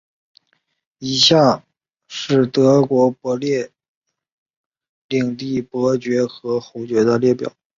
[0.97, 1.63] 以下
[2.07, 3.69] 是德国利珀
[5.09, 7.53] 领地伯爵和侯爵的列表。